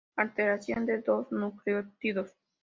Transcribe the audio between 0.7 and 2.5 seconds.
de dos nucleótidos.